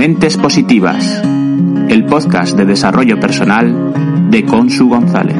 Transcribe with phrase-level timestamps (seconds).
[0.00, 1.22] Mentes Positivas,
[1.90, 5.36] el podcast de desarrollo personal de Consu González.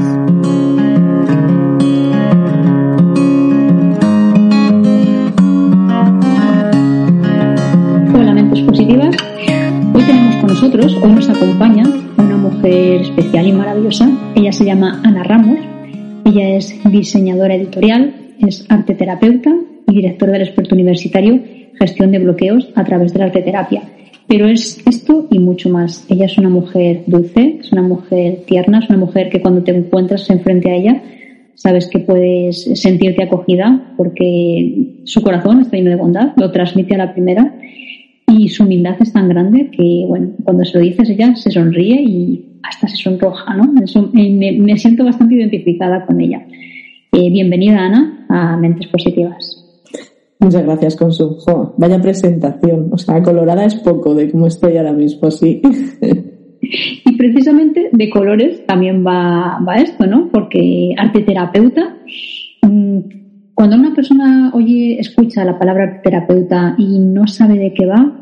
[8.12, 9.16] Hola Mentes Positivas,
[9.94, 11.84] hoy tenemos con nosotros, hoy nos acompaña
[12.18, 15.58] una mujer especial y maravillosa, ella se llama Ana Ramos,
[16.26, 18.14] ella es diseñadora editorial,
[18.46, 19.54] es arte terapeuta
[19.86, 21.40] y directora del experto universitario
[21.78, 23.84] Gestión de bloqueos a través de la arte terapia.
[24.30, 26.06] Pero es esto y mucho más.
[26.08, 29.72] Ella es una mujer dulce, es una mujer tierna, es una mujer que cuando te
[29.72, 31.02] encuentras enfrente a ella
[31.56, 36.98] sabes que puedes sentirte acogida porque su corazón está lleno de bondad, lo transmite a
[36.98, 37.58] la primera
[38.28, 42.00] y su humildad es tan grande que, bueno, cuando se lo dices ella se sonríe
[42.00, 43.72] y hasta se sonroja, ¿no?
[43.72, 46.46] me, siento bastante identificada con ella.
[47.10, 49.59] Eh, bienvenida, Ana, a Mentes Positivas.
[50.40, 51.38] Muchas gracias, Consu.
[51.76, 52.88] vaya presentación.
[52.92, 55.62] O sea, colorada es poco de cómo estoy ahora mismo, sí.
[56.62, 60.28] Y precisamente de colores también va, va esto, ¿no?
[60.30, 61.96] Porque arte terapeuta,
[62.62, 62.98] mm,
[63.54, 68.20] cuando una persona oye, escucha la palabra terapeuta y no sabe de qué va,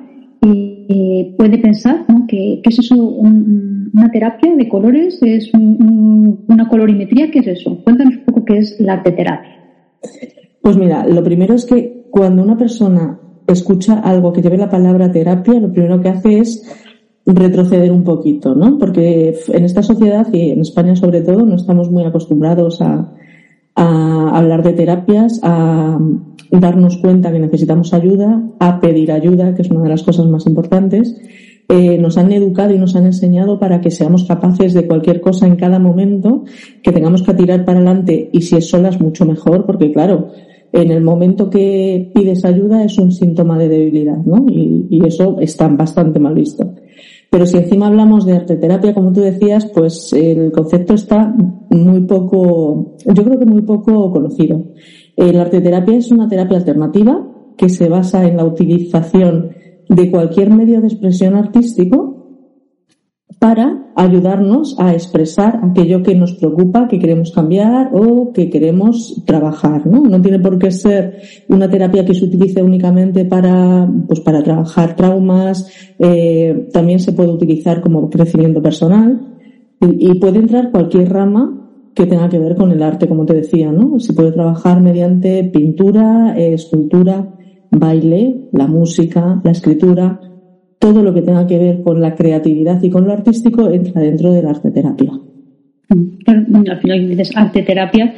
[0.90, 2.26] eh, puede pensar, ¿no?
[2.26, 2.94] ¿Qué, es eso?
[2.96, 5.18] ¿Una terapia de colores?
[5.22, 7.30] ¿Es una colorimetría?
[7.30, 7.82] ¿Qué es eso?
[7.84, 9.50] Cuéntanos un poco qué es la arte terapia.
[10.62, 15.10] Pues mira, lo primero es que cuando una persona escucha algo que lleve la palabra
[15.10, 16.62] terapia, lo primero que hace es
[17.26, 18.78] retroceder un poquito, ¿no?
[18.78, 23.12] Porque en esta sociedad y en España sobre todo no estamos muy acostumbrados a,
[23.80, 25.98] hablar de terapias, a
[26.50, 30.46] darnos cuenta que necesitamos ayuda, a pedir ayuda, que es una de las cosas más
[30.46, 31.16] importantes.
[31.68, 35.46] Eh, nos han educado y nos han enseñado para que seamos capaces de cualquier cosa
[35.46, 36.44] en cada momento,
[36.82, 40.30] que tengamos que tirar para adelante y si es solas mucho mejor, porque claro,
[40.72, 44.44] en el momento que pides ayuda es un síntoma de debilidad, ¿no?
[44.48, 46.74] Y, eso está bastante mal visto.
[47.30, 51.34] Pero si encima hablamos de arteterapia, como tú decías, pues el concepto está
[51.70, 54.64] muy poco, yo creo que muy poco conocido.
[55.16, 57.26] La arteterapia es una terapia alternativa
[57.56, 59.50] que se basa en la utilización
[59.88, 62.18] de cualquier medio de expresión artístico
[63.38, 69.88] para ayudarnos a expresar aquello que nos preocupa, que queremos cambiar o que queremos trabajar,
[69.88, 70.02] ¿no?
[70.04, 74.94] No tiene por qué ser una terapia que se utilice únicamente para, pues para trabajar
[74.94, 79.36] traumas, eh, también se puede utilizar como crecimiento personal
[79.80, 83.72] y, puede entrar cualquier rama que tenga que ver con el arte, como te decía,
[83.72, 83.98] ¿no?
[83.98, 87.34] Se puede trabajar mediante pintura, eh, escultura,
[87.72, 90.20] baile, la música, la escritura,
[90.78, 94.32] todo lo que tenga que ver con la creatividad y con lo artístico entra dentro
[94.32, 95.12] de la arte terapia.
[95.88, 98.14] al final dices arte terapia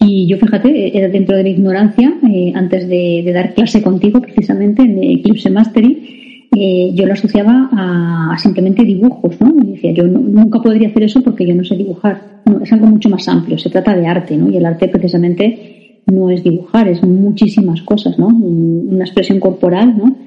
[0.00, 4.82] y yo fíjate, era dentro de la ignorancia, eh, antes de, dar clase contigo precisamente
[4.82, 9.54] en Eclipse Mastery, eh, yo lo asociaba a, simplemente dibujos, ¿no?
[9.62, 12.42] Y decía, yo nunca podría hacer eso porque yo no sé dibujar.
[12.44, 14.50] No, es algo mucho más amplio, se trata de arte, ¿no?
[14.50, 18.28] Y el arte precisamente no es dibujar, es muchísimas cosas, ¿no?
[18.28, 20.25] Una expresión corporal, ¿no?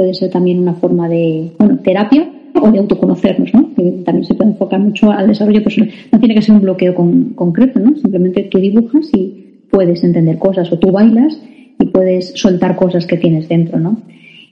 [0.00, 3.68] Puede ser también una forma de bueno, terapia o de autoconocernos, ¿no?
[4.02, 5.90] También se puede enfocar mucho al desarrollo personal.
[6.10, 7.94] No tiene que ser un bloqueo concreto, ¿no?
[7.96, 11.38] Simplemente tú dibujas y puedes entender cosas o tú bailas
[11.78, 14.00] y puedes soltar cosas que tienes dentro, ¿no?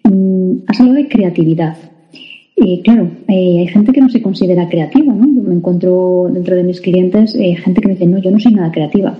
[0.04, 1.78] Mm, has hablado de creatividad.
[2.54, 5.26] Y claro, eh, hay gente que no se considera creativa, ¿no?
[5.26, 8.52] me encuentro dentro de mis clientes eh, gente que me dice, no, yo no soy
[8.52, 9.16] nada creativa.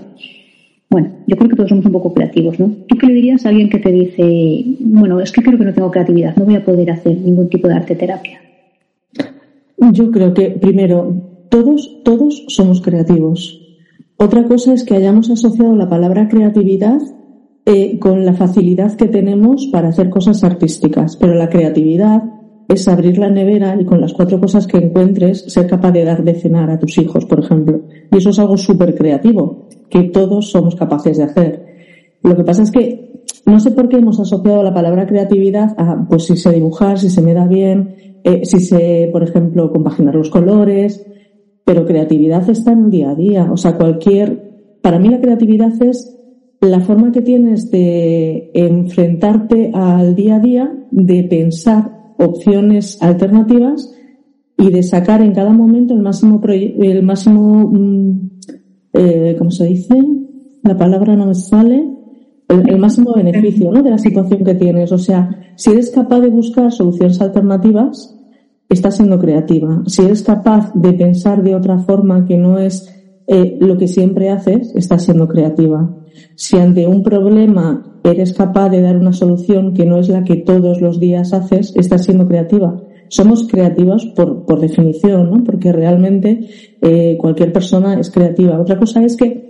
[0.91, 2.71] Bueno, yo creo que todos somos un poco creativos, ¿no?
[2.87, 5.75] ¿Tú qué le dirías a alguien que te dice, bueno, es que creo que no
[5.75, 8.41] tengo creatividad, no voy a poder hacer ningún tipo de arte terapia?
[9.93, 11.15] Yo creo que, primero,
[11.51, 13.61] todos, todos somos creativos.
[14.17, 16.99] Otra cosa es que hayamos asociado la palabra creatividad
[17.67, 22.23] eh, con la facilidad que tenemos para hacer cosas artísticas, pero la creatividad
[22.69, 26.23] es abrir la nevera y con las cuatro cosas que encuentres ser capaz de dar
[26.23, 27.81] de cenar a tus hijos, por ejemplo.
[28.13, 31.67] Y eso es algo súper creativo, que todos somos capaces de hacer.
[32.23, 36.07] Lo que pasa es que no sé por qué hemos asociado la palabra creatividad a,
[36.09, 40.15] pues si sé dibujar, si se me da bien, eh, si sé, por ejemplo, compaginar
[40.15, 41.07] los colores,
[41.65, 43.51] pero creatividad está en el día a día.
[43.51, 46.15] O sea, cualquier, para mí la creatividad es
[46.61, 53.95] la forma que tienes de enfrentarte al día a día, de pensar opciones alternativas
[54.57, 58.31] y de sacar en cada momento el máximo, el máximo, mm,
[58.95, 59.97] eh, ¿cómo se dice?
[60.65, 61.95] La palabra no me sale.
[62.49, 63.83] El, máximo beneficio ¿no?
[63.83, 64.91] de la situación que tienes.
[64.91, 68.19] O sea, si eres capaz de buscar soluciones alternativas,
[68.69, 69.83] estás siendo creativa.
[69.87, 72.89] Si eres capaz de pensar de otra forma que no es
[73.27, 75.95] eh, lo que siempre haces, estás siendo creativa.
[76.35, 80.37] Si ante un problema eres capaz de dar una solución que no es la que
[80.37, 82.81] todos los días haces, estás siendo creativa.
[83.11, 85.43] somos creativos por, por definición, ¿no?
[85.43, 86.47] Porque realmente
[86.83, 88.61] eh, cualquier persona es creativa.
[88.61, 89.49] Otra cosa es que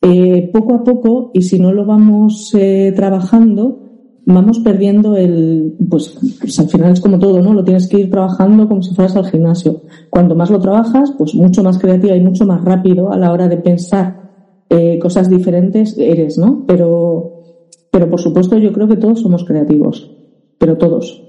[0.00, 3.80] eh, poco a poco, y si no lo vamos eh, trabajando,
[4.26, 7.52] vamos perdiendo el, pues, pues, al final es como todo, ¿no?
[7.52, 9.80] Lo tienes que ir trabajando como si fueras al gimnasio.
[10.08, 13.48] Cuanto más lo trabajas, pues mucho más creativa y mucho más rápido a la hora
[13.48, 14.27] de pensar
[14.70, 16.64] eh, cosas diferentes eres, ¿no?
[16.66, 17.42] Pero,
[17.90, 20.10] pero por supuesto yo creo que todos somos creativos,
[20.58, 21.24] pero todos.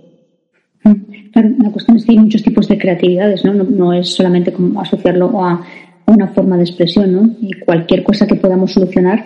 [1.32, 3.54] Claro, la cuestión es que hay muchos tipos de creatividades, ¿no?
[3.54, 5.62] No, es solamente como asociarlo a
[6.08, 7.36] una forma de expresión, ¿no?
[7.40, 9.26] Y cualquier cosa que podamos solucionar,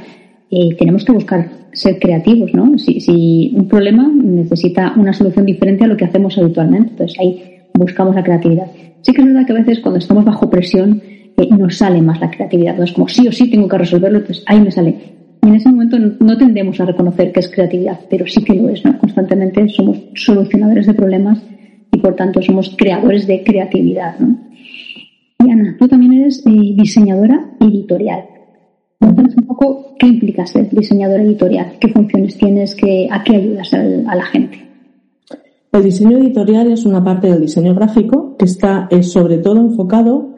[0.52, 2.78] eh, tenemos que buscar ser creativos, ¿no?
[2.78, 7.42] Si, si un problema necesita una solución diferente a lo que hacemos habitualmente, entonces ahí
[7.74, 8.68] buscamos la creatividad.
[9.02, 11.02] Sí que es verdad que a veces cuando estamos bajo presión
[11.38, 14.20] eh, nos sale más la creatividad, no es como sí o sí tengo que resolverlo,
[14.20, 14.96] entonces ahí me sale.
[15.42, 18.70] Y en ese momento no tendemos a reconocer que es creatividad, pero sí que lo
[18.70, 18.82] es.
[19.00, 21.42] Constantemente somos solucionadores de problemas
[21.92, 24.16] y por tanto somos creadores de creatividad.
[25.46, 28.24] Y Ana, tú también eres eh, diseñadora editorial.
[29.00, 33.74] Cuéntanos un poco qué implica ser diseñadora editorial, qué funciones tienes, qué, a qué ayudas
[33.74, 34.64] a la gente.
[35.74, 40.36] El diseño editorial es una parte del diseño gráfico que está eh, sobre todo enfocado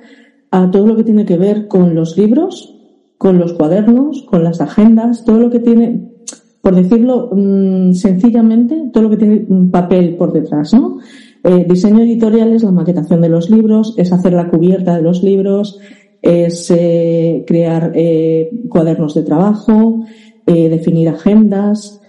[0.55, 2.73] a todo lo que tiene que ver con los libros,
[3.17, 6.13] con los cuadernos, con las agendas, todo lo que tiene,
[6.61, 10.99] por decirlo mm, sencillamente, todo lo que tiene un papel por detrás, ¿no?
[11.43, 15.23] Eh, diseño editorial es la maquetación de los libros, es hacer la cubierta de los
[15.23, 15.77] libros,
[16.21, 20.05] es eh, crear eh, cuadernos de trabajo,
[20.45, 22.01] definir agendas.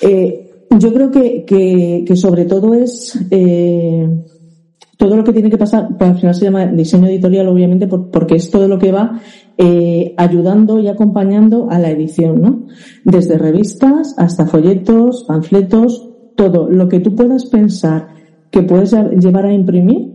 [0.00, 3.18] yo creo que, que, sobre todo es
[5.06, 8.50] todo lo que tiene que pasar, al final se llama diseño editorial obviamente porque es
[8.50, 9.20] todo lo que va
[10.16, 12.66] ayudando y acompañando a la edición, ¿no?
[13.04, 18.08] Desde revistas hasta folletos, panfletos, todo lo que tú puedas pensar
[18.50, 20.12] que puedes llevar a imprimir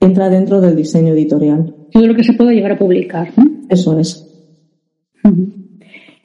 [0.00, 3.28] entra dentro del diseño editorial todo lo que se pueda llegar a publicar.
[3.36, 3.44] ¿no?
[3.68, 4.26] Eso es.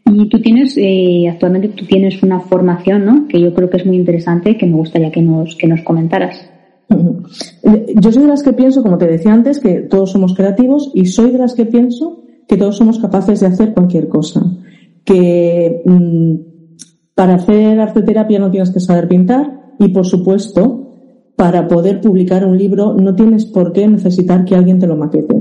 [0.07, 3.27] Y tú tienes, eh, actualmente tú tienes una formación, ¿no?
[3.27, 6.49] Que yo creo que es muy interesante, que me gustaría que nos, que nos comentaras.
[7.95, 11.05] Yo soy de las que pienso, como te decía antes, que todos somos creativos y
[11.05, 14.43] soy de las que pienso que todos somos capaces de hacer cualquier cosa.
[15.03, 16.35] Que mm,
[17.15, 20.85] para hacer arte terapia no tienes que saber pintar y, por supuesto,
[21.35, 25.35] para poder publicar un libro no tienes por qué necesitar que alguien te lo maquete.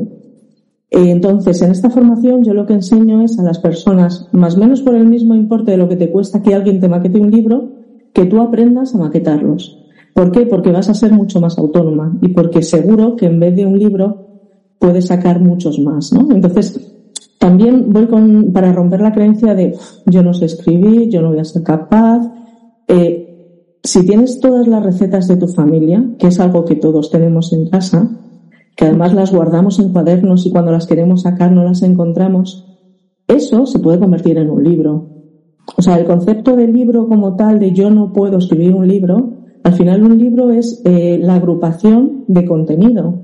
[0.91, 4.61] Eh, entonces, en esta formación yo lo que enseño es a las personas, más o
[4.61, 7.31] menos por el mismo importe de lo que te cuesta que alguien te maquete un
[7.31, 7.73] libro,
[8.13, 9.84] que tú aprendas a maquetarlos.
[10.15, 10.47] ¿Por qué?
[10.47, 13.79] Porque vas a ser mucho más autónoma y porque seguro que en vez de un
[13.79, 14.25] libro
[14.79, 16.31] puedes sacar muchos más, ¿no?
[16.31, 16.81] Entonces,
[17.39, 19.77] también voy con, para romper la creencia de
[20.07, 22.31] yo no sé escribir, yo no voy a ser capaz.
[22.87, 27.53] Eh, si tienes todas las recetas de tu familia, que es algo que todos tenemos
[27.53, 28.09] en casa,
[28.77, 32.65] que además las guardamos en cuadernos y cuando las queremos sacar no las encontramos,
[33.27, 35.09] eso se puede convertir en un libro.
[35.77, 39.44] O sea, el concepto del libro como tal, de yo no puedo escribir un libro,
[39.65, 43.19] al final un libro es eh, la agrupación de contenido.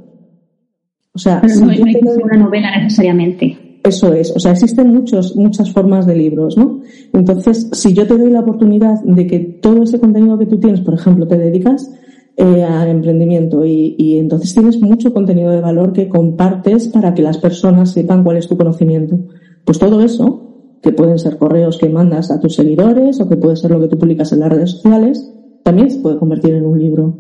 [1.13, 3.81] O sea, no, hay que ser una novela necesariamente.
[3.83, 6.81] Eso es, o sea, existen muchos, muchas formas de libros, ¿no?
[7.13, 10.81] Entonces, si yo te doy la oportunidad de que todo ese contenido que tú tienes,
[10.81, 11.91] por ejemplo, te dedicas
[12.37, 17.23] eh, al emprendimiento y, y, entonces tienes mucho contenido de valor que compartes para que
[17.23, 19.19] las personas sepan cuál es tu conocimiento.
[19.65, 23.57] Pues todo eso, que pueden ser correos que mandas a tus seguidores o que puede
[23.57, 25.30] ser lo que tú publicas en las redes sociales,
[25.63, 27.19] también se puede convertir en un libro.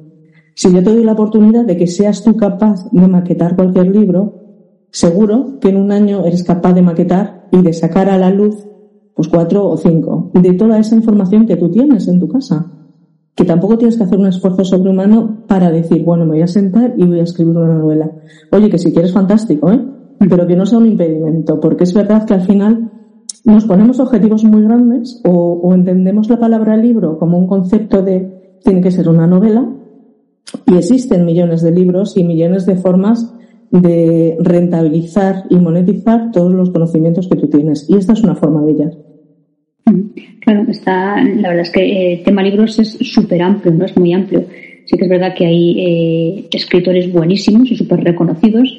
[0.54, 4.34] Si yo te doy la oportunidad de que seas tú capaz de maquetar cualquier libro,
[4.90, 8.66] seguro que en un año eres capaz de maquetar y de sacar a la luz
[9.14, 12.72] pues cuatro o cinco de toda esa información que tú tienes en tu casa.
[13.34, 16.94] Que tampoco tienes que hacer un esfuerzo sobrehumano para decir, bueno, me voy a sentar
[16.96, 18.10] y voy a escribir una novela.
[18.52, 19.80] Oye, que si quieres fantástico, ¿eh?
[20.18, 22.90] Pero que no sea un impedimento, porque es verdad que al final
[23.44, 28.58] nos ponemos objetivos muy grandes o, o entendemos la palabra libro como un concepto de
[28.62, 29.68] tiene que ser una novela
[30.66, 33.34] y existen millones de libros y millones de formas
[33.70, 37.88] de rentabilizar y monetizar todos los conocimientos que tú tienes.
[37.88, 38.98] Y esta es una forma de ellas.
[39.86, 40.00] Mm,
[40.40, 43.96] claro, está, la verdad es que el eh, tema libros es súper amplio, no es
[43.96, 44.44] muy amplio.
[44.86, 48.76] Sí que es verdad que hay eh, escritores buenísimos y súper reconocidos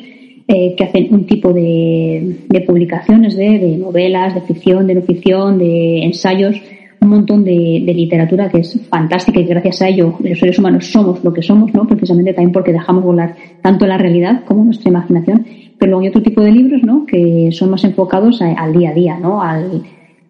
[0.53, 5.01] eh, que hacen un tipo de, de publicaciones de, de, novelas, de ficción, de no
[5.01, 6.61] ficción, de ensayos
[7.01, 11.23] un montón de, literatura que es fantástica y gracias a ello los seres humanos somos
[11.23, 11.87] lo que somos, ¿no?
[11.87, 15.45] Precisamente también porque dejamos volar tanto la realidad como nuestra imaginación.
[15.79, 17.05] Pero luego hay otro tipo de libros, ¿no?
[17.07, 19.41] Que son más enfocados al día a día, ¿no?
[19.41, 19.81] Al,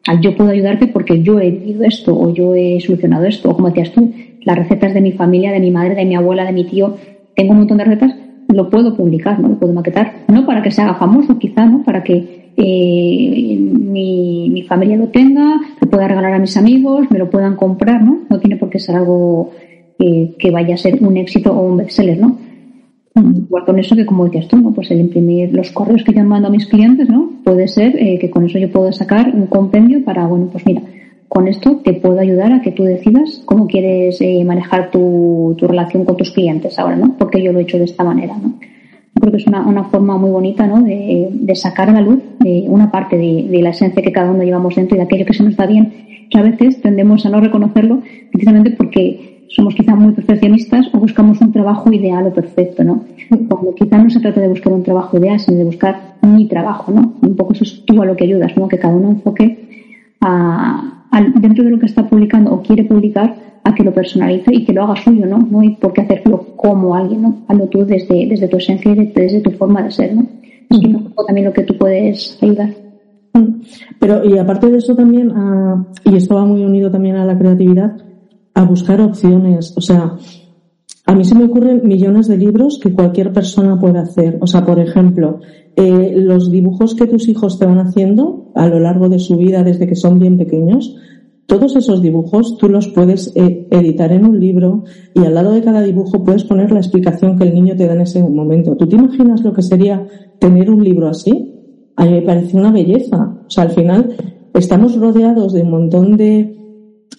[0.07, 3.55] al yo puedo ayudarte porque yo he vivido esto o yo he solucionado esto o
[3.55, 4.13] como decías tú,
[4.43, 6.95] las recetas de mi familia, de mi madre, de mi abuela, de mi tío,
[7.35, 8.15] tengo un montón de recetas,
[8.53, 9.50] lo puedo publicar, ¿no?
[9.50, 11.84] Lo puedo maquetar, no para que se haga famoso, quizá, ¿no?
[11.84, 17.20] Para que eh, mi, mi, familia lo tenga, lo pueda regalar a mis amigos, me
[17.20, 18.20] lo puedan comprar, ¿no?
[18.29, 19.51] No tiene por qué ser algo
[20.00, 22.38] eh, que vaya a ser un éxito o un bestseller, ¿no?
[23.15, 24.74] Igual con eso que como decías tú, ¿no?
[24.74, 27.29] Pues el imprimir los correos que yo mando a mis clientes, ¿no?
[27.43, 30.81] Puede ser eh, que con eso yo puedo sacar un compendio para, bueno, pues mira,
[31.31, 35.65] con esto te puedo ayudar a que tú decidas cómo quieres eh, manejar tu, tu,
[35.65, 37.15] relación con tus clientes ahora, ¿no?
[37.17, 38.59] Porque yo lo he hecho de esta manera, ¿no?
[39.13, 40.81] Creo que es una, una forma muy bonita, ¿no?
[40.81, 44.29] De, de, sacar a la luz de una parte de, de, la esencia que cada
[44.29, 47.25] uno llevamos dentro y de aquello que se nos está bien, que a veces tendemos
[47.25, 52.33] a no reconocerlo precisamente porque somos quizá muy perfeccionistas o buscamos un trabajo ideal o
[52.33, 53.05] perfecto, ¿no?
[53.29, 56.91] Cuando quizá no se trata de buscar un trabajo ideal, sino de buscar mi trabajo,
[56.91, 57.13] ¿no?
[57.21, 58.67] un poco eso es tú a lo que ayudas, ¿no?
[58.67, 59.70] Que cada uno enfoque
[60.21, 61.07] a,
[61.39, 64.73] dentro de lo que está publicando o quiere publicar a que lo personalice y que
[64.73, 65.37] lo haga suyo, ¿no?
[65.37, 67.43] No hay por qué hacerlo como alguien, ¿no?
[67.47, 70.25] Hazlo tú desde, desde tu esencia y desde tu forma de ser, ¿no?
[70.69, 70.79] Es
[71.27, 72.69] también lo que tú puedes ayudar.
[73.99, 77.37] Pero, y aparte de eso también, ah, y esto va muy unido también a la
[77.37, 77.97] creatividad,
[78.53, 79.73] a buscar opciones.
[79.77, 80.15] O sea,
[81.05, 84.37] a mí se me ocurren millones de libros que cualquier persona puede hacer.
[84.41, 85.41] O sea, por ejemplo,
[85.81, 89.63] eh, los dibujos que tus hijos te van haciendo a lo largo de su vida
[89.63, 90.95] desde que son bien pequeños,
[91.47, 94.83] todos esos dibujos tú los puedes eh, editar en un libro
[95.15, 97.93] y al lado de cada dibujo puedes poner la explicación que el niño te da
[97.95, 98.77] en ese momento.
[98.77, 100.05] ¿Tú te imaginas lo que sería
[100.39, 101.91] tener un libro así?
[101.95, 103.41] A mí me parece una belleza.
[103.47, 104.15] O sea, al final
[104.53, 106.55] estamos rodeados de un montón de,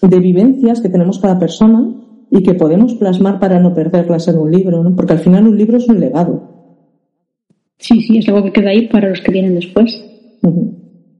[0.01, 1.93] de vivencias que tenemos cada persona
[2.31, 4.95] y que podemos plasmar para no perderlas en un libro, ¿no?
[4.95, 6.52] Porque al final un libro es un legado.
[7.77, 10.03] Sí, sí, es algo que queda ahí para los que vienen después.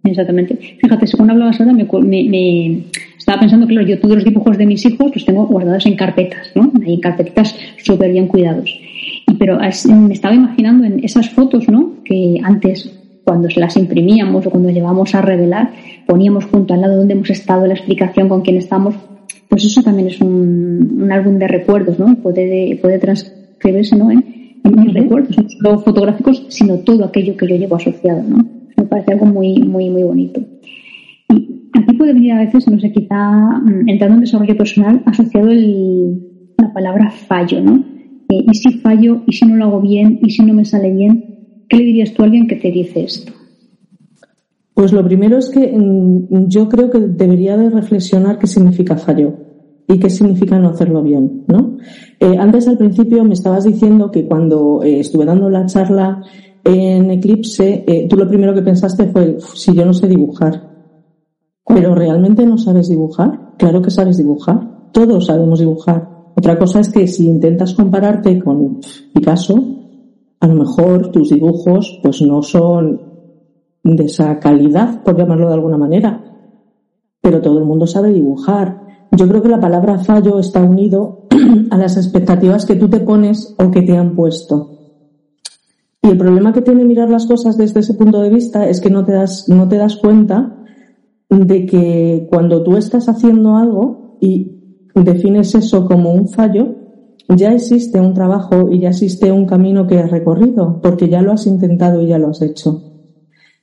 [0.04, 0.58] Exactamente.
[0.82, 2.84] Fíjate, según hablabas ahora, me, me,
[3.18, 6.52] estaba pensando, claro, yo todos los dibujos de mis hijos los tengo guardados en carpetas,
[6.56, 6.72] ¿no?
[6.86, 8.70] En carpetitas súper bien cuidados.
[9.28, 12.04] Y, pero me estaba imaginando en esas fotos, ¿no?
[12.04, 12.92] Que antes,
[13.24, 15.72] cuando se las imprimíamos o cuando llevábamos a revelar,
[16.06, 18.96] poníamos junto al lado donde hemos estado, la explicación con quién estamos,
[19.48, 22.16] pues eso también es un, un álbum de recuerdos, ¿no?
[22.18, 24.12] Puede, puede transcribirse, ¿no?
[24.12, 28.46] En, mis recuerdos, no solo fotográficos, sino todo aquello que yo llevo asociado, ¿no?
[28.78, 30.42] Me parece algo muy, muy, muy bonito.
[31.30, 35.50] Y aquí puede venir a veces, no sé, quizá mm, entrando en desarrollo personal, asociado
[35.52, 36.22] el,
[36.58, 37.84] la palabra fallo, ¿no?
[38.30, 40.92] Eh, y si fallo, y si no lo hago bien, y si no me sale
[40.92, 43.34] bien, ¿qué le dirías tú a alguien que te dice esto?
[44.74, 49.53] Pues lo primero es que mm, yo creo que debería de reflexionar qué significa fallo
[49.94, 51.78] y qué significa no hacerlo bien, ¿no?
[52.20, 56.22] Eh, antes al principio me estabas diciendo que cuando eh, estuve dando la charla
[56.64, 60.72] en Eclipse, eh, tú lo primero que pensaste fue si yo no sé dibujar.
[61.66, 63.54] Pero realmente no sabes dibujar.
[63.58, 64.92] Claro que sabes dibujar.
[64.92, 66.10] Todos sabemos dibujar.
[66.36, 68.80] Otra cosa es que si intentas compararte con
[69.14, 69.56] Picasso,
[70.40, 73.00] a lo mejor tus dibujos pues no son
[73.84, 76.24] de esa calidad, por llamarlo de alguna manera.
[77.22, 78.83] Pero todo el mundo sabe dibujar.
[79.16, 81.28] Yo creo que la palabra fallo está unido
[81.70, 84.72] a las expectativas que tú te pones o que te han puesto.
[86.02, 88.90] Y el problema que tiene mirar las cosas desde ese punto de vista es que
[88.90, 90.58] no te das, no te das cuenta
[91.30, 96.76] de que cuando tú estás haciendo algo y defines eso como un fallo,
[97.30, 101.32] ya existe un trabajo y ya existe un camino que has recorrido, porque ya lo
[101.32, 102.82] has intentado y ya lo has hecho.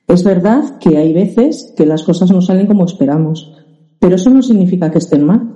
[0.07, 3.53] Es verdad que hay veces que las cosas no salen como esperamos,
[4.01, 5.55] pero eso no significa que estén mal.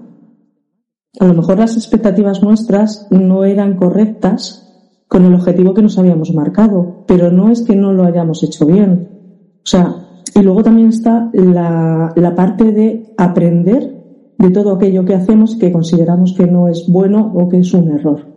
[1.19, 4.61] A lo mejor las expectativas nuestras no eran correctas
[5.07, 8.67] con el objetivo que nos habíamos marcado, pero no es que no lo hayamos hecho
[8.67, 9.09] bien.
[9.57, 9.95] O sea,
[10.35, 14.03] y luego también está la, la parte de aprender
[14.37, 17.89] de todo aquello que hacemos que consideramos que no es bueno o que es un
[17.89, 18.27] error,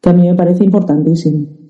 [0.00, 1.61] que a mí me parece importantísimo.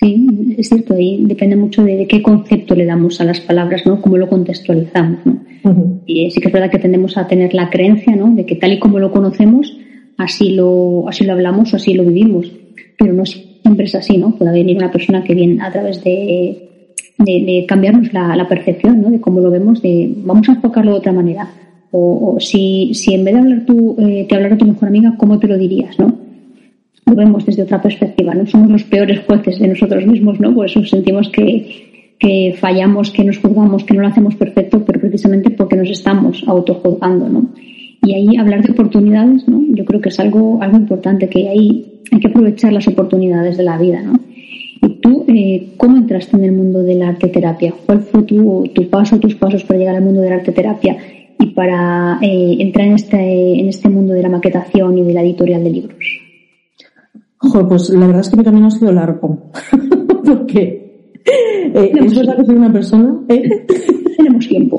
[0.00, 4.00] Sí, es cierto, ahí depende mucho de, qué concepto le damos a las palabras, ¿no?
[4.00, 5.38] Cómo lo contextualizamos, ¿no?
[6.06, 8.32] Y sí que es verdad que tendemos a tener la creencia, ¿no?
[8.32, 9.76] De que tal y como lo conocemos,
[10.16, 12.52] así lo, así lo hablamos o así lo vivimos.
[12.96, 14.36] Pero no siempre es así, ¿no?
[14.36, 19.10] Puede venir una persona que viene a través de, de, cambiarnos la, la, percepción, ¿no?
[19.10, 21.50] De cómo lo vemos, de vamos a enfocarlo de otra manera.
[21.90, 25.40] O, si, si en vez de hablar tú, eh, te hablara tu mejor amiga, ¿cómo
[25.40, 26.27] te lo dirías, no?
[27.08, 28.46] Lo vemos desde otra perspectiva, ¿no?
[28.46, 30.54] Somos los peores jueces de nosotros mismos, ¿no?
[30.54, 35.00] Por eso sentimos que, que fallamos, que nos juzgamos, que no lo hacemos perfecto, pero
[35.00, 37.50] precisamente porque nos estamos autojuzgando, ¿no?
[38.02, 39.62] Y ahí hablar de oportunidades, ¿no?
[39.74, 43.64] Yo creo que es algo, algo importante, que ahí hay que aprovechar las oportunidades de
[43.64, 44.20] la vida, ¿no?
[44.80, 47.74] ¿Y tú eh, cómo entraste en el mundo de la arte terapia?
[47.86, 50.96] ¿Cuál fue tu, tu paso, tus pasos para llegar al mundo de la arte terapia?
[51.40, 55.22] y para eh, entrar en este, en este mundo de la maquetación y de la
[55.22, 56.27] editorial de libros?
[57.40, 59.50] Joder, pues la verdad es que mi camino ha sido largo.
[60.24, 60.88] Porque
[61.24, 63.20] eh, es verdad que soy una persona.
[63.28, 63.66] ¿eh?
[64.16, 64.78] Tenemos tiempo.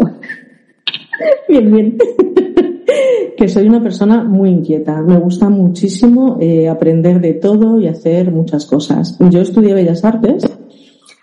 [1.48, 1.98] Bien, bien.
[3.38, 5.02] que soy una persona muy inquieta.
[5.02, 9.18] Me gusta muchísimo eh, aprender de todo y hacer muchas cosas.
[9.30, 10.44] Yo estudié Bellas Artes,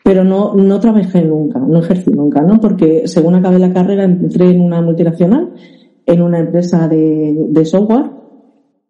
[0.02, 2.60] pero no, no trabajé nunca, no ejercí nunca, ¿no?
[2.60, 5.52] Porque según acabé la carrera entré en una multinacional,
[6.06, 8.10] en una empresa de, de software,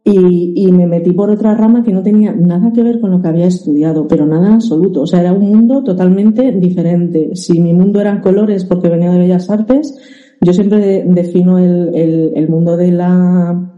[0.08, 3.20] y, y, me metí por otra rama que no tenía nada que ver con lo
[3.20, 5.02] que había estudiado, pero nada absoluto.
[5.02, 7.34] O sea, era un mundo totalmente diferente.
[7.34, 9.98] Si mi mundo eran colores porque venía de Bellas Artes,
[10.40, 13.68] yo siempre defino el, el, el, mundo de la,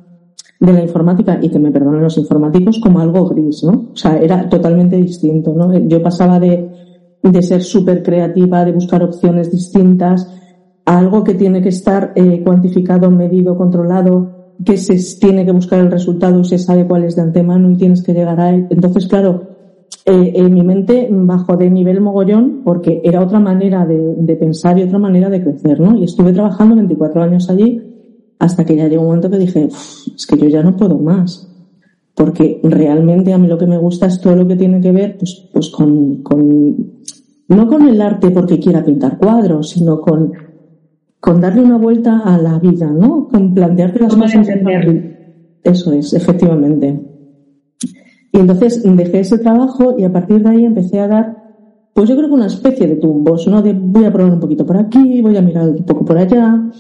[0.61, 3.89] de la informática, y que me perdonen los informáticos, como algo gris, ¿no?
[3.95, 5.79] O sea, era totalmente distinto, ¿no?
[5.89, 6.69] Yo pasaba de,
[7.23, 10.31] de ser súper creativa, de buscar opciones distintas,
[10.85, 15.81] a algo que tiene que estar eh, cuantificado, medido, controlado, que se tiene que buscar
[15.81, 18.67] el resultado y se sabe cuál es de antemano y tienes que llegar a él.
[18.71, 19.49] Entonces, claro,
[20.05, 24.79] eh, en mi mente bajó de nivel mogollón porque era otra manera de, de, pensar
[24.79, 25.97] y otra manera de crecer, ¿no?
[25.97, 27.83] Y estuve trabajando 24 años allí
[28.39, 31.45] hasta que ya llegó un momento que dije, es que yo ya no puedo más.
[32.15, 35.17] Porque realmente a mí lo que me gusta es todo lo que tiene que ver,
[35.19, 36.99] pues, pues con, con
[37.49, 40.33] no con el arte porque quiera pintar cuadros, sino con,
[41.21, 43.29] con darle una vuelta a la vida, ¿no?
[43.29, 44.49] Con plantearte las cosas.
[45.65, 47.01] Eso es, efectivamente.
[48.33, 51.37] Y entonces dejé ese trabajo y a partir de ahí empecé a dar,
[51.95, 53.63] pues yo creo que una especie de tumbos, ¿no?
[53.63, 56.71] De voy a probar un poquito por aquí, voy a mirar un poco por allá.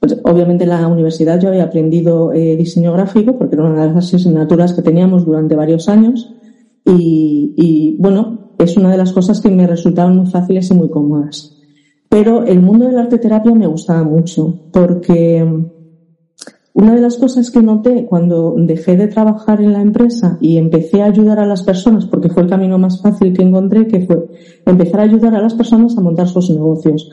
[0.00, 3.92] Pues obviamente en la universidad yo había aprendido eh, diseño gráfico porque era una de
[3.92, 6.34] las asignaturas que teníamos durante varios años
[6.84, 10.88] y, y bueno, es una de las cosas que me resultaban muy fáciles y muy
[10.88, 11.51] cómodas.
[12.12, 15.42] Pero el mundo de la arte terapia me gustaba mucho porque
[16.74, 21.00] una de las cosas que noté cuando dejé de trabajar en la empresa y empecé
[21.00, 24.26] a ayudar a las personas, porque fue el camino más fácil que encontré, que fue
[24.66, 27.10] empezar a ayudar a las personas a montar sus negocios.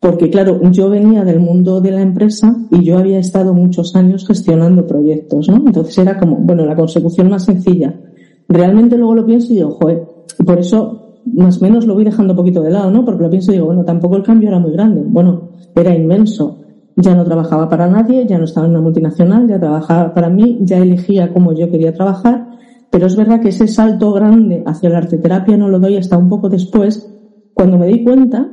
[0.00, 4.26] Porque claro, yo venía del mundo de la empresa y yo había estado muchos años
[4.26, 5.58] gestionando proyectos, ¿no?
[5.58, 8.00] Entonces era como, bueno, la consecución más sencilla.
[8.48, 10.08] Realmente luego lo pienso y digo, joder,
[10.44, 13.04] por eso más o menos lo voy dejando un poquito de lado, ¿no?
[13.04, 15.02] Porque lo pienso y digo, bueno, tampoco el cambio era muy grande.
[15.04, 16.62] Bueno, era inmenso
[16.96, 20.58] ya no trabajaba para nadie, ya no estaba en una multinacional, ya trabajaba para mí,
[20.62, 22.48] ya elegía cómo yo quería trabajar,
[22.90, 26.28] pero es verdad que ese salto grande hacia la arteterapia no lo doy hasta un
[26.28, 27.10] poco después,
[27.54, 28.52] cuando me di cuenta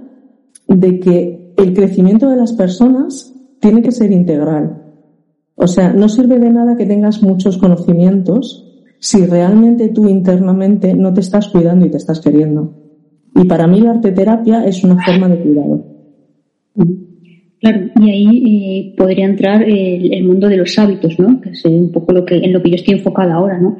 [0.68, 4.84] de que el crecimiento de las personas tiene que ser integral.
[5.56, 8.69] O sea, no sirve de nada que tengas muchos conocimientos
[9.00, 12.74] si realmente tú internamente no te estás cuidando y te estás queriendo.
[13.36, 15.86] Y para mí la arteterapia es una forma de cuidado.
[17.62, 21.42] Claro, y ahí eh, podría entrar el, el, mundo de los hábitos, ¿no?
[21.42, 23.76] Que es un poco lo que, en lo que yo estoy enfocada ahora, ¿no?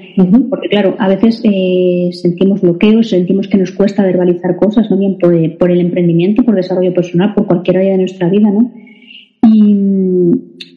[0.50, 4.98] Porque claro, a veces eh, sentimos bloqueos, sentimos que nos cuesta verbalizar cosas, ¿no?
[4.98, 8.70] Bien por, por el emprendimiento, por desarrollo personal, por cualquier área de nuestra vida, ¿no?
[9.48, 9.74] Y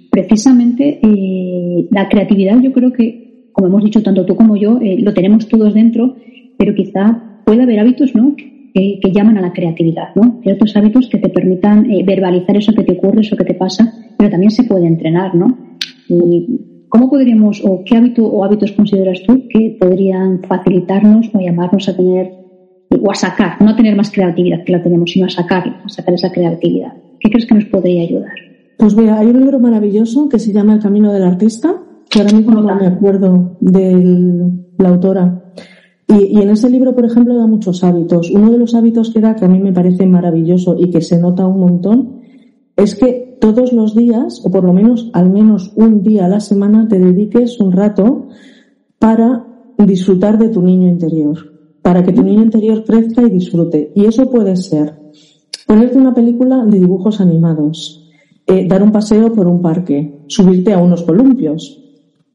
[0.09, 3.22] precisamente eh, la creatividad yo creo que,
[3.53, 6.17] como hemos dicho tanto tú como yo, eh, lo tenemos todos dentro,
[6.59, 8.35] pero quizá puede haber hábitos, ¿no?
[8.75, 10.41] que, llaman a la creatividad, ¿no?
[10.43, 13.93] Ciertos hábitos que te permitan eh, verbalizar eso que te ocurre, eso que te pasa,
[14.17, 15.59] pero también se puede entrenar, ¿no?
[16.89, 21.97] ¿Cómo podríamos, o qué hábito o hábitos consideras tú que podrían facilitarnos o llamarnos a
[21.97, 22.33] tener,
[22.91, 25.89] o a sacar, no a tener más creatividad que la tenemos, sino a sacar, a
[25.89, 26.93] sacar esa creatividad?
[27.19, 28.35] ¿Qué crees que nos podría ayudar?
[28.79, 31.75] Pues mira, hay un libro maravilloso que se llama El Camino del Artista,
[32.13, 35.43] que ahora mismo no me acuerdo de la autora,
[36.07, 38.31] y, en ese libro, por ejemplo, da muchos hábitos.
[38.31, 41.19] Uno de los hábitos que da, que a mí me parece maravilloso y que se
[41.19, 42.21] nota un montón,
[42.77, 46.41] es que todos los días, o por lo menos al menos un día a la
[46.41, 48.29] semana, te dediques un rato
[48.99, 49.47] para
[49.79, 51.39] disfrutar de tu niño interior,
[51.81, 53.91] para que tu niño interior crezca y disfrute.
[53.95, 55.01] Y eso puede ser
[55.67, 58.07] ponerte una película de dibujos animados,
[58.47, 61.82] eh, dar un paseo por un parque, subirte a unos columpios,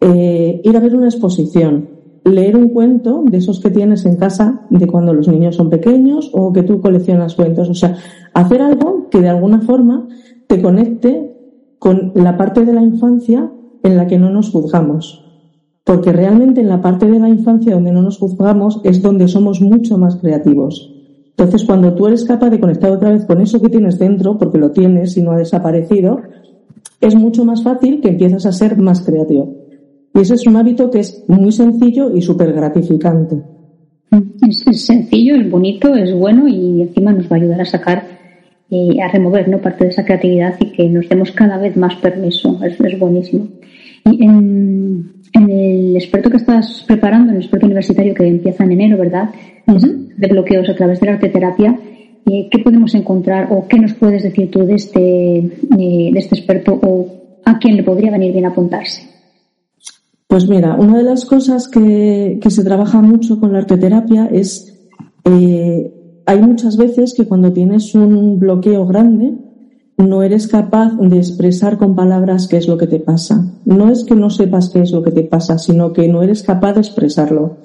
[0.02, 1.90] eh, ir a ver una exposición,
[2.24, 6.30] leer un cuento de esos que tienes en casa de cuando los niños son pequeños
[6.34, 7.70] o que tú coleccionas cuentos.
[7.70, 7.96] O sea,
[8.34, 10.08] hacer algo que de alguna forma
[10.48, 11.36] te conecte
[11.80, 13.52] con la parte de la infancia
[13.84, 15.24] en la que no nos juzgamos.
[15.84, 19.62] Porque realmente en la parte de la infancia donde no nos juzgamos es donde somos
[19.62, 20.94] mucho más creativos.
[21.30, 24.58] Entonces, cuando tú eres capaz de conectar otra vez con eso que tienes dentro, porque
[24.58, 26.20] lo tienes y no ha desaparecido,
[27.00, 29.67] es mucho más fácil que empiezas a ser más creativo.
[30.14, 33.38] Y ese es un hábito que es muy sencillo y súper gratificante.
[34.48, 38.04] Es, es, sencillo, es bonito, es bueno y encima nos va a ayudar a sacar
[38.70, 39.60] eh, a remover ¿no?
[39.60, 42.60] parte de esa creatividad y que nos demos cada vez más permiso.
[42.64, 43.48] Es, es buenísimo.
[44.12, 48.98] Y en, el experto que estás preparando, en el experto universitario que empieza en enero,
[48.98, 49.30] ¿verdad?
[49.66, 51.78] De bloqueos a través de la arte terapia,
[52.26, 56.36] eh, ¿qué podemos encontrar o qué nos puedes decir tú de este, eh, de este
[56.36, 59.17] experto o a quién le podría venir bien apuntarse?
[60.28, 64.78] Pues mira, una de las cosas que, se trabaja mucho con la arteterapia es,
[65.24, 65.94] eh,
[66.26, 69.38] hay muchas veces que cuando tienes un bloqueo grande,
[69.98, 73.52] no eres capaz de expresar con palabras qué es lo que te pasa.
[73.66, 76.44] No es que no sepas qué es lo que te pasa, sino que no eres
[76.44, 77.58] capaz de expresarlo.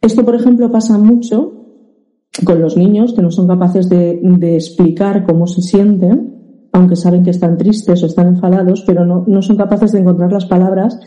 [0.00, 1.52] Esto, por ejemplo, pasa mucho
[2.44, 4.20] con los niños que no son capaces de,
[4.56, 9.40] explicar cómo se sienten, aunque saben que están tristes o están enfadados, pero no, no
[9.40, 10.98] son capaces de encontrar las palabras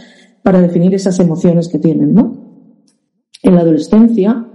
[0.45, 2.37] para definir esas emociones que tienen, ¿no?
[3.41, 4.45] En la adolescencia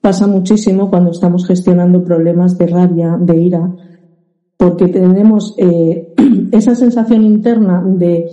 [0.00, 3.72] pasa muchísimo cuando estamos gestionando problemas de rabia, de ira,
[4.56, 6.12] porque tenemos eh,
[6.50, 8.32] esa sensación interna de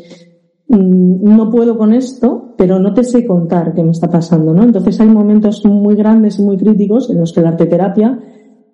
[0.67, 4.63] mm, no puedo con esto, pero no te sé contar qué me está pasando, ¿no?
[4.63, 8.19] Entonces hay momentos muy grandes y muy críticos en los que la arteterapia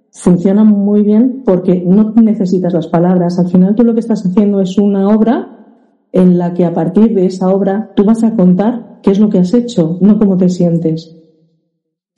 [0.10, 3.38] funciona muy bien porque no necesitas las palabras.
[3.40, 5.61] Al final tú lo que estás haciendo es una obra
[6.12, 9.30] en la que a partir de esa obra tú vas a contar qué es lo
[9.30, 11.18] que has hecho, no cómo te sientes.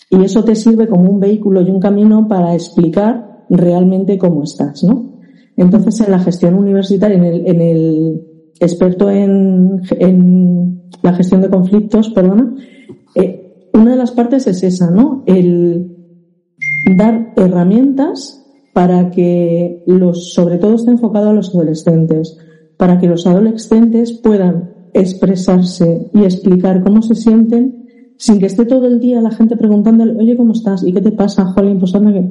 [0.09, 4.83] Y eso te sirve como un vehículo y un camino para explicar realmente cómo estás,
[4.83, 5.13] ¿no?
[5.55, 8.21] Entonces, en la gestión universitaria, en el,
[8.59, 9.81] experto en,
[11.01, 12.55] la gestión de conflictos, perdona,
[13.15, 15.23] eh, una de las partes es esa, ¿no?
[15.25, 15.95] El
[16.97, 18.39] dar herramientas
[18.73, 22.37] para que los, sobre todo está enfocado a los adolescentes,
[22.83, 27.85] para que los adolescentes puedan expresarse y explicar cómo se sienten
[28.17, 30.83] sin que esté todo el día la gente preguntándole, oye, ¿cómo estás?
[30.83, 31.45] ¿Y qué te pasa?
[31.45, 32.29] Jolín, pues anda que...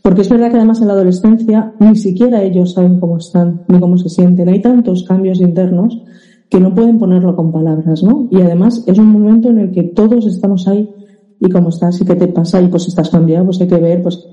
[0.00, 3.80] Porque es verdad que además en la adolescencia ni siquiera ellos saben cómo están ni
[3.80, 4.48] cómo se sienten.
[4.48, 6.00] Hay tantos cambios internos
[6.48, 8.28] que no pueden ponerlo con palabras, ¿no?
[8.30, 10.88] Y además es un momento en el que todos estamos ahí
[11.40, 14.00] y cómo estás y qué te pasa y pues estás cambiado, pues hay que ver,
[14.00, 14.24] pues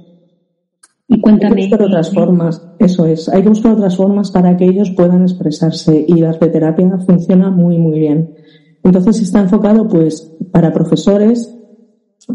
[1.08, 1.62] y cuéntame.
[1.62, 3.30] Hay que buscar otras formas, eso es.
[3.30, 7.78] Hay que buscar otras formas para que ellos puedan expresarse y la arteterapia funciona muy,
[7.78, 8.36] muy bien.
[8.84, 11.56] Entonces está enfocado, pues, para profesores,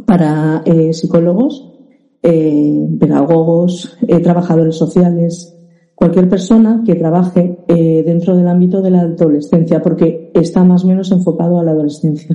[0.07, 1.79] para eh, psicólogos,
[2.23, 5.57] eh, pedagogos, eh, trabajadores sociales,
[5.95, 11.13] cualquier persona que trabaje dentro del ámbito de la adolescencia, porque está más o menos
[11.13, 12.35] enfocado a la adolescencia.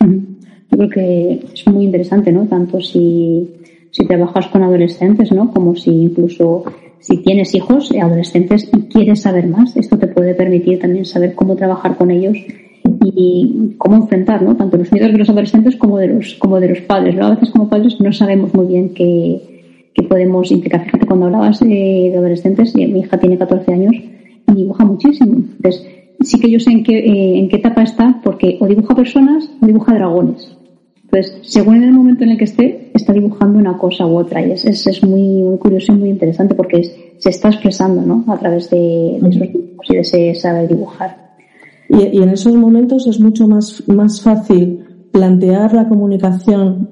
[0.00, 2.46] Yo creo que es muy interesante, ¿no?
[2.46, 3.54] Tanto si
[3.94, 5.52] si trabajas con adolescentes, ¿no?
[5.52, 6.64] Como si incluso
[6.98, 11.34] si tienes hijos eh, adolescentes y quieres saber más, esto te puede permitir también saber
[11.34, 12.36] cómo trabajar con ellos
[13.04, 14.56] y cómo enfrentar, ¿no?
[14.56, 17.26] Tanto los miedos de los adolescentes como de los, como de los padres, ¿no?
[17.26, 19.40] A veces como padres no sabemos muy bien qué,
[20.08, 20.84] podemos implicar.
[20.86, 23.94] Fíjate, cuando hablabas de, adolescentes, mi hija tiene 14 años
[24.48, 25.36] y dibuja muchísimo.
[25.36, 25.86] Entonces,
[26.20, 29.48] sí que yo sé en qué, eh, en qué etapa está, porque o dibuja personas
[29.62, 30.56] o dibuja dragones.
[31.14, 34.44] Entonces, según en el momento en el que esté, está dibujando una cosa u otra.
[34.44, 36.82] Y es, es, muy, curioso y muy interesante porque
[37.18, 38.24] se está expresando ¿no?
[38.32, 41.36] a través de, esos dibujos y de ese saber dibujar.
[41.88, 46.90] Y, en esos momentos es mucho más, más fácil plantear la comunicación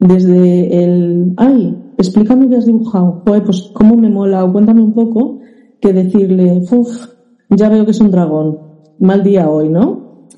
[0.00, 5.40] desde el, ay, explícame qué has dibujado, pues cómo me mola, o cuéntame un poco,
[5.78, 7.08] que decirle, uff,
[7.50, 8.60] ya veo que es un dragón,
[8.98, 10.28] mal día hoy, ¿no?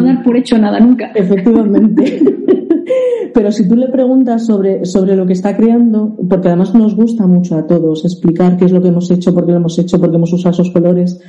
[0.00, 1.12] No dar por hecho nada nunca.
[1.14, 2.22] Efectivamente.
[3.34, 7.26] Pero si tú le preguntas sobre, sobre lo que está creando, porque además nos gusta
[7.26, 10.00] mucho a todos explicar qué es lo que hemos hecho, por qué lo hemos hecho,
[10.00, 11.20] por qué hemos usado esos colores,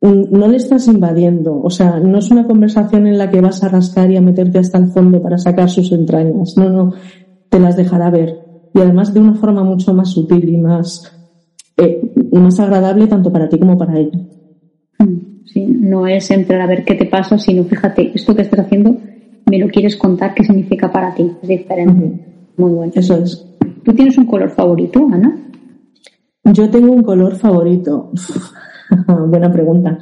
[0.00, 1.60] mm, no le estás invadiendo.
[1.60, 4.58] O sea, no es una conversación en la que vas a rascar y a meterte
[4.58, 6.56] hasta el fondo para sacar sus entrañas.
[6.56, 6.92] No, no,
[7.48, 8.38] te las dejará ver.
[8.74, 11.12] Y además de una forma mucho más sutil y más,
[11.76, 14.18] eh, más agradable tanto para ti como para ella.
[15.52, 15.66] ¿Sí?
[15.66, 18.96] No es entrar a ver qué te pasa, sino fíjate, esto que estás haciendo,
[19.46, 21.30] me lo quieres contar, qué significa para ti.
[21.42, 22.20] Es diferente.
[22.56, 22.92] Muy bueno.
[22.94, 23.46] Eso es.
[23.84, 25.36] ¿Tú tienes un color favorito, Ana?
[26.44, 28.10] Yo tengo un color favorito.
[29.28, 29.98] Buena pregunta.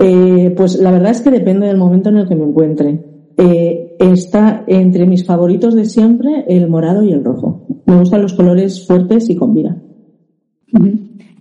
[0.00, 2.98] Eh, pues la verdad es que depende del momento en el que me encuentre.
[3.36, 7.66] Eh, está entre mis favoritos de siempre el morado y el rojo.
[7.86, 9.76] Me gustan los colores fuertes y con vida.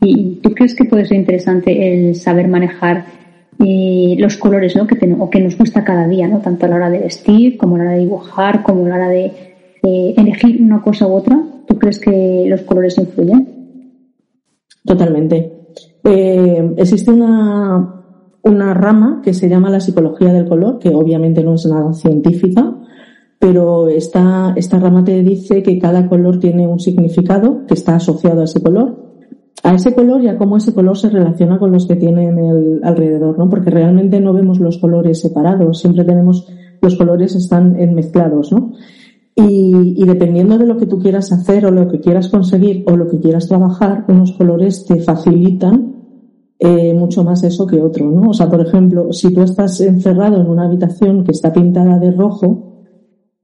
[0.04, 3.06] ¿Y tú crees que puede ser interesante el saber manejar
[3.66, 4.86] eh, los colores ¿no?
[4.86, 6.40] que, o que nos gusta cada día, ¿no?
[6.40, 8.96] tanto a la hora de vestir, como a la hora de dibujar, como a la
[8.96, 9.32] hora de
[9.82, 11.42] elegir una cosa u otra?
[11.68, 13.48] ¿Tú crees que los colores influyen?
[14.86, 15.70] Totalmente.
[16.04, 18.04] Eh, existe una,
[18.44, 22.76] una rama que se llama la psicología del color, que obviamente no es nada científica,
[23.40, 28.42] pero esta, esta rama te dice que cada color tiene un significado que está asociado
[28.42, 29.03] a ese color
[29.64, 32.82] a ese color y a cómo ese color se relaciona con los que tienen el
[32.84, 33.50] alrededor, ¿no?
[33.50, 36.48] Porque realmente no vemos los colores separados, siempre tenemos
[36.82, 38.74] los colores están mezclados, ¿no?
[39.36, 42.96] Y, y, dependiendo de lo que tú quieras hacer o lo que quieras conseguir o
[42.96, 45.94] lo que quieras trabajar, unos colores te facilitan
[46.60, 48.30] eh, mucho más eso que otro, ¿no?
[48.30, 52.12] O sea, por ejemplo, si tú estás encerrado en una habitación que está pintada de
[52.12, 52.86] rojo,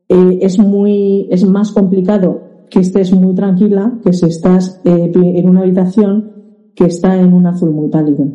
[0.08, 5.50] eh, es muy, es más complicado que estés muy tranquila que si estás eh, en
[5.50, 6.32] una habitación
[6.76, 8.28] que está en un azul muy pálido.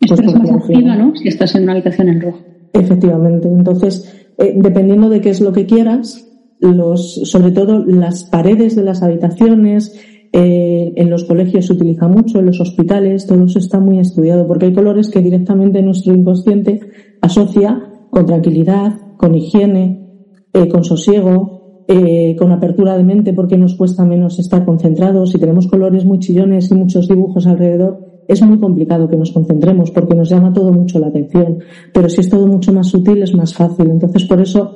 [0.00, 1.14] Estás pues más activa, ¿no?
[1.14, 2.38] Si estás en una habitación en rojo.
[2.72, 3.48] Efectivamente.
[3.48, 6.28] Entonces, eh, dependiendo de qué es lo que quieras,
[6.60, 9.98] los, sobre todo las paredes de las habitaciones,
[10.32, 14.46] eh, en los colegios se utiliza mucho, en los hospitales, todo eso está muy estudiado,
[14.46, 16.80] porque hay colores que directamente nuestro inconsciente
[17.20, 20.08] asocia con tranquilidad, con higiene,
[20.54, 25.30] eh, con sosiego, eh, con apertura de mente porque nos cuesta menos estar concentrados.
[25.30, 29.90] Si tenemos colores muy chillones y muchos dibujos alrededor, es muy complicado que nos concentremos
[29.90, 31.58] porque nos llama todo mucho la atención.
[31.92, 33.90] Pero si es todo mucho más sutil, es más fácil.
[33.90, 34.74] Entonces, por eso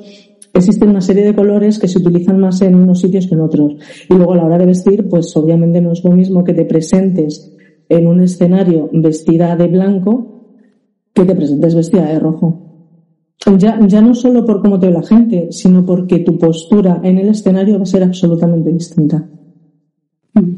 [0.53, 3.77] existen una serie de colores que se utilizan más en unos sitios que en otros.
[4.09, 6.65] Y luego a la hora de vestir, pues obviamente no es lo mismo que te
[6.65, 7.55] presentes
[7.89, 10.37] en un escenario vestida de blanco
[11.15, 12.66] que te presentes vestida de rojo.
[13.59, 17.19] Ya, ya no solo por cómo te ve la gente, sino porque tu postura en
[17.19, 19.25] el escenario va a ser absolutamente distinta.
[20.35, 20.51] Mm,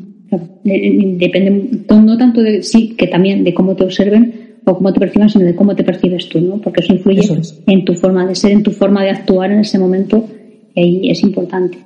[0.65, 5.01] eh, depende no tanto de sí, que también de cómo te observen, o cómo te
[5.01, 6.59] percibas, sino de cómo te percibes tú, ¿no?
[6.59, 7.23] Porque eso influye
[7.67, 10.29] en tu forma de ser, en tu forma de actuar en ese momento
[10.75, 11.79] y es importante.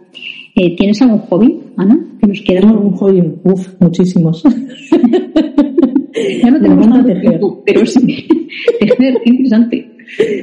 [0.55, 1.99] Eh, ¿Tienes algún hobby, Ana?
[2.21, 4.43] Que nos quieras un hobby, uff, muchísimos.
[6.43, 8.29] ya no tenemos tanto tiempo, pero sí,
[8.81, 9.97] tejer, interesante.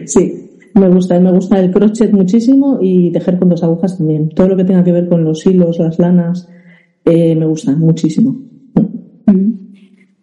[0.05, 4.29] Sí, me gusta, me gusta el crochet muchísimo y tejer con dos agujas también.
[4.29, 6.49] Todo lo que tenga que ver con los hilos, las lanas,
[7.05, 8.35] eh, me gusta muchísimo.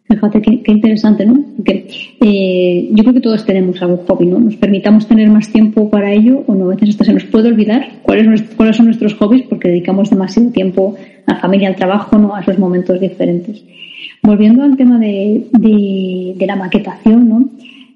[0.08, 1.44] Fíjate qué, interesante, ¿no?
[1.56, 1.88] Porque
[2.20, 4.38] eh, yo creo que todos tenemos algún hobby, ¿no?
[4.38, 7.48] Nos permitamos tener más tiempo para ello o no, a veces hasta se nos puede
[7.48, 10.94] olvidar cuáles, cuáles son nuestros hobbies porque dedicamos demasiado tiempo
[11.26, 12.36] a la familia, al trabajo, ¿no?
[12.36, 13.64] A esos momentos diferentes.
[14.22, 17.48] Volviendo al tema de, de, la maquetación, ¿no?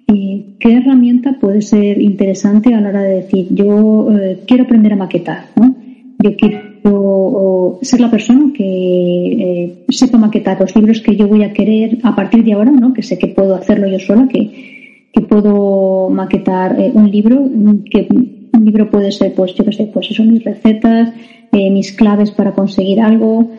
[0.07, 4.93] Eh, ¿Qué herramienta puede ser interesante a la hora de decir yo eh, quiero aprender
[4.93, 5.75] a maquetar, ¿no?
[6.23, 11.53] Yo quiero ser la persona que eh, sepa maquetar los libros que yo voy a
[11.53, 12.93] querer a partir de ahora, ¿no?
[12.93, 17.49] que sé que puedo hacerlo yo sola, que, que puedo maquetar eh, un libro,
[17.91, 21.13] que un libro puede ser, pues yo qué sé, pues eso, mis recetas,
[21.53, 23.51] mis claves para conseguir algo.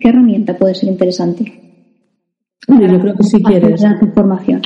[0.00, 1.44] ¿Qué herramienta puede ser interesante?
[2.68, 3.82] yo creo que si quieres.
[4.02, 4.62] Información.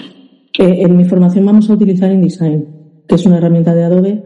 [0.59, 2.67] en mi formación vamos a utilizar InDesign,
[3.07, 4.25] que es una herramienta de Adobe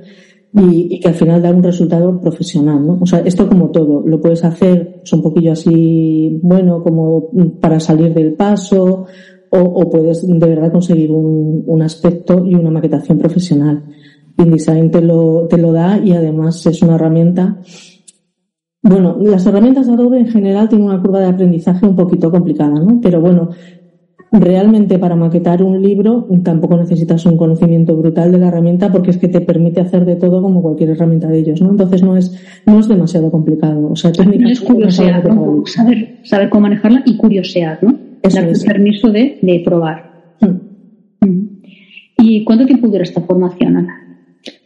[0.54, 2.98] y, que al final da un resultado profesional, ¿no?
[3.00, 7.80] O sea, esto como todo, lo puedes hacer pues, un poquillo así, bueno, como para
[7.80, 9.06] salir del paso,
[9.50, 13.84] o, o puedes de verdad conseguir un, un, aspecto y una maquetación profesional.
[14.38, 17.60] InDesign te lo, te lo da y además es una herramienta
[18.82, 22.80] bueno, las herramientas de Adobe en general tienen una curva de aprendizaje un poquito complicada,
[22.80, 23.00] ¿no?
[23.00, 23.50] Pero bueno,
[24.32, 29.18] realmente para maquetar un libro tampoco necesitas un conocimiento brutal de la herramienta porque es
[29.18, 31.70] que te permite hacer de todo como cualquier herramienta de ellos, ¿no?
[31.70, 32.34] Entonces no es,
[32.66, 33.90] no es demasiado complicado.
[33.92, 35.28] O sea, es curiosear,
[35.66, 37.96] saber, saber cómo manejarla y curiosear, ¿no?
[38.22, 40.36] Dar el permiso de, de probar.
[40.40, 41.26] Mm.
[41.26, 41.62] Mm.
[42.18, 43.98] ¿Y cuánto tiempo dura esta formación, Ana?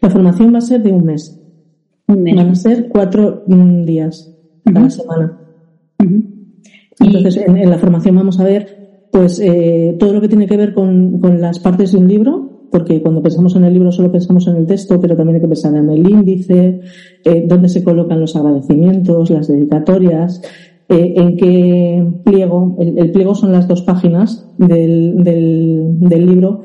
[0.00, 1.42] La formación va a ser de un mes.
[2.08, 2.36] Un mes.
[2.36, 4.32] Van a ser cuatro mm, días
[4.64, 5.40] a la semana.
[6.98, 10.58] Entonces, en, en la formación vamos a ver pues eh, todo lo que tiene que
[10.58, 14.12] ver con, con, las partes de un libro, porque cuando pensamos en el libro solo
[14.12, 16.80] pensamos en el texto, pero también hay que pensar en el índice,
[17.24, 20.42] eh, dónde se colocan los agradecimientos, las dedicatorias,
[20.90, 26.64] eh, en qué pliego, el, pliego son las dos páginas del, del, del libro,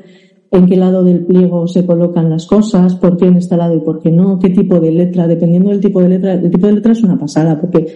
[0.52, 3.80] en qué lado del pliego se colocan las cosas, por qué en este lado y
[3.80, 6.74] por qué no, qué tipo de letra, dependiendo del tipo de letra, el tipo de
[6.74, 7.86] letra es una pasada, porque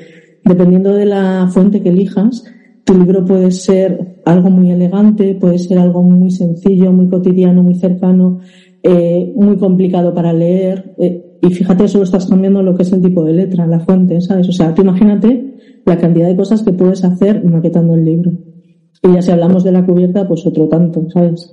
[0.42, 2.44] dependiendo de la fuente que elijas,
[2.84, 7.74] tu libro puede ser algo muy elegante, puede ser algo muy sencillo, muy cotidiano, muy
[7.74, 8.38] cercano,
[8.82, 10.94] eh, muy complicado para leer.
[10.98, 14.20] Eh, y fíjate, solo estás cambiando lo que es el tipo de letra, la fuente,
[14.22, 14.48] ¿sabes?
[14.48, 18.32] O sea, tú imagínate la cantidad de cosas que puedes hacer maquetando el libro.
[19.02, 21.52] Y ya si hablamos de la cubierta, pues otro tanto, ¿sabes?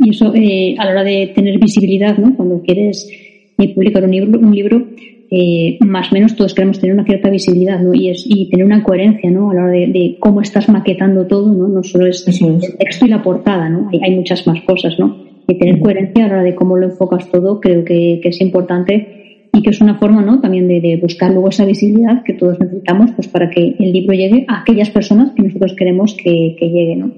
[0.00, 2.34] Y eso eh, a la hora de tener visibilidad, ¿no?
[2.36, 3.08] Cuando quieres
[3.56, 4.86] publicar un libro, un libro
[5.30, 7.92] eh, más o menos todos queremos tener una cierta visibilidad ¿no?
[7.92, 9.50] y, es, y tener una coherencia ¿no?
[9.50, 13.08] a la hora de, cómo estás maquetando todo, no, no solo es, el texto y
[13.08, 13.90] la portada, ¿no?
[13.92, 15.28] hay, hay muchas más cosas, ¿no?
[15.46, 19.48] Y tener coherencia a la hora de cómo lo enfocas todo creo que, es importante
[19.52, 20.40] y que es una forma ¿no?
[20.40, 24.46] también de, buscar luego esa visibilidad que todos necesitamos pues para que el libro llegue
[24.48, 26.96] a aquellas personas que nosotros queremos que, que llegue.
[26.96, 27.12] ¿no?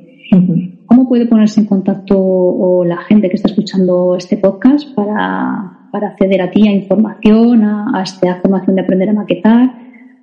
[0.86, 6.08] ¿Cómo puede ponerse en contacto o la gente que está escuchando este podcast para, para
[6.08, 9.70] acceder a ti, a información, a, esta formación de aprender a maquetar,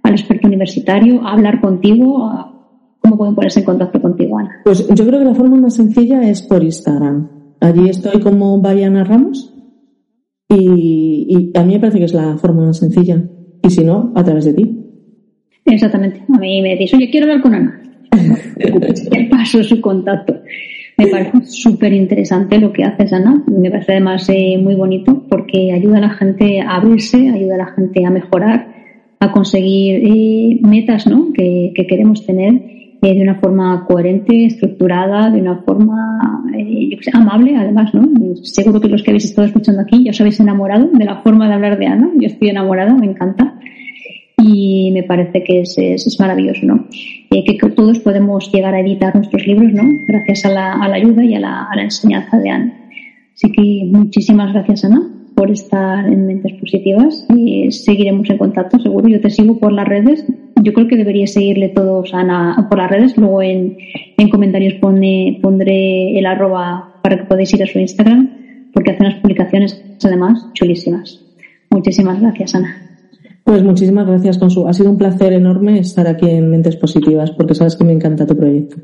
[0.04, 2.32] al experto universitario, a hablar contigo?
[3.00, 4.62] ¿Cómo pueden ponerse en contacto contigo, Ana?
[4.64, 7.30] Pues yo creo que la forma más sencilla es por Instagram.
[7.60, 9.54] Allí estoy como Bayana Ramos
[10.50, 13.22] y, a mí me parece que es la forma más sencilla.
[13.64, 14.84] Y si no, a través de ti.
[15.66, 16.24] Exactamente.
[16.34, 17.82] A mí me dices, oye, quiero hablar con Ana.
[19.10, 20.42] Te paso su contacto.
[20.98, 23.44] Me parece súper interesante lo que haces, Ana.
[23.46, 27.60] Me parece además eh, muy bonito porque ayuda a la gente a abrirse, ayuda a
[27.60, 28.68] la gente a mejorar,
[29.20, 31.32] a conseguir eh, metas ¿no?
[31.34, 32.54] que, queremos tener
[33.04, 36.42] eh, de una forma coherente, estructurada, de una forma
[37.14, 37.94] amable, además.
[37.94, 38.36] ¿no?
[38.42, 41.48] Seguro que los que habéis estado escuchando aquí ya os habéis enamorado de la forma
[41.48, 42.10] de hablar de Ana.
[42.20, 43.54] Yo estoy enamorada, me encanta
[44.40, 46.88] y me parece que es, es, maravilloso, ¿no?
[47.32, 49.84] Eh, que, todos podemos llegar a editar nuestros libros, ¿no?
[50.08, 52.74] Gracias a la, a la ayuda y a la, a la, enseñanza de Ana.
[53.34, 55.02] Así que muchísimas gracias, Ana,
[55.36, 57.26] por estar en Mentes Positivas.
[57.36, 59.08] y seguiremos en contacto, seguro.
[59.08, 60.26] Yo te sigo por las redes.
[60.64, 63.18] Yo creo que debería seguirle todos a Ana por las redes.
[63.18, 63.78] Luego en,
[64.18, 69.04] en comentarios pone, pondré el arroba para que podáis ir a su Instagram, porque hace
[69.04, 71.24] unas publicaciones, además, chulísimas.
[71.72, 72.97] Muchísimas gracias, Ana.
[73.48, 74.68] Pues muchísimas gracias, Consu.
[74.68, 78.28] Ha sido un placer enorme estar aquí en Mentes Positivas, porque sabes que me encanta
[78.28, 78.76] tu proyecto.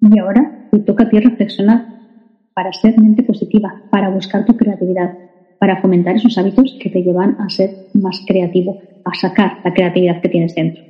[0.00, 1.84] Y ahora te toca a ti reflexionar
[2.54, 5.18] para ser mente positiva, para buscar tu creatividad,
[5.58, 10.20] para fomentar esos hábitos que te llevan a ser más creativo, a sacar la creatividad
[10.22, 10.84] que tienes dentro.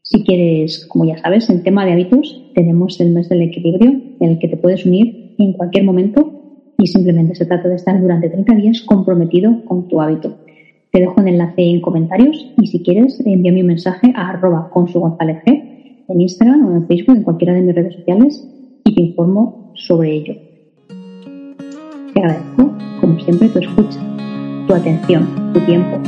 [0.00, 4.30] Si quieres, como ya sabes, en tema de hábitos, tenemos el mes del equilibrio en
[4.30, 8.30] el que te puedes unir en cualquier momento y simplemente se trata de estar durante
[8.30, 10.45] 30 días comprometido con tu hábito.
[10.92, 14.88] Te dejo un enlace en comentarios y si quieres envíame un mensaje a arroba con
[14.88, 18.48] su González en Instagram o en Facebook, en cualquiera de mis redes sociales
[18.84, 20.34] y te informo sobre ello.
[22.14, 24.00] Te agradezco, como siempre, tu escucha,
[24.66, 25.98] tu atención, tu tiempo.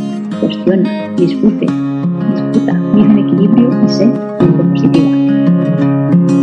[0.41, 4.09] Cuestiona, discute, disfruta, vive en equilibrio y sé
[4.75, 6.38] positiva.